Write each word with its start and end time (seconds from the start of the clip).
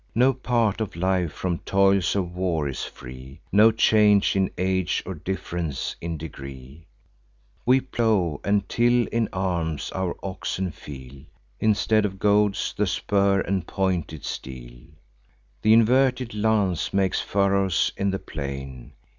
No 0.15 0.33
part 0.33 0.81
of 0.81 0.95
life 0.95 1.31
from 1.31 1.59
toils 1.59 2.15
of 2.15 2.33
war 2.35 2.67
is 2.67 2.83
free, 2.85 3.39
No 3.51 3.71
change 3.71 4.35
in 4.35 4.49
age, 4.57 5.03
or 5.05 5.13
diff'rence 5.13 5.95
in 6.01 6.17
degree. 6.17 6.87
We 7.67 7.81
plow 7.81 8.41
and 8.43 8.67
till 8.67 9.05
in 9.09 9.29
arms; 9.31 9.91
our 9.91 10.17
oxen 10.23 10.71
feel, 10.71 11.21
Instead 11.59 12.03
of 12.05 12.17
goads, 12.17 12.73
the 12.75 12.87
spur 12.87 13.41
and 13.41 13.67
pointed 13.67 14.25
steel; 14.25 14.85
Th' 15.61 15.67
inverted 15.67 16.33
lance 16.33 16.91
makes 16.95 17.21
furrows 17.21 17.91
in 17.95 18.09
the 18.09 18.17
plain. 18.17 18.93